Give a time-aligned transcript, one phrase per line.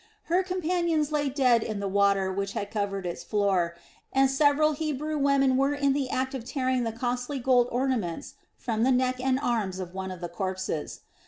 [0.23, 3.75] Her companions lay dead in the water which had covered its floor,
[4.11, 8.81] and several Hebrew women were in the act of tearing the costly gold ornaments from
[8.81, 11.01] the neck and arms of one of the corpses.